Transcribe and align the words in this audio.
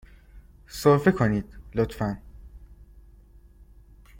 سرفه 0.67 1.11
کنید، 1.11 1.45
لطفاً. 1.75 2.17